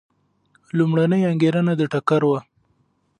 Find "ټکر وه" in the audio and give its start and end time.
1.91-2.39